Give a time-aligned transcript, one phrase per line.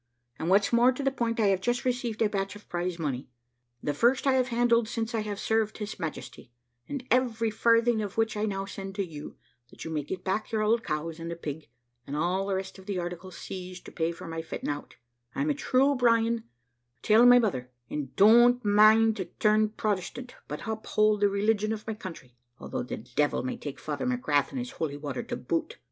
[0.39, 3.29] And what's more to the point, I have just received a batch of prize money,
[3.83, 6.51] the first I have handled since I have served His Majesty,
[6.89, 9.37] and every farthing of which I now send to you,
[9.69, 11.67] that you may get back your old cows, and the pig,
[12.07, 14.95] and all the rest of the articles seized to pay for my fitting out;
[15.35, 16.45] I'm a true O'Brien,
[17.03, 21.93] tell my mother, and don't mane to turn Protestant, but uphold the religion of my
[21.93, 25.77] country; although the devil may take Father McGrath and his holy water to boot.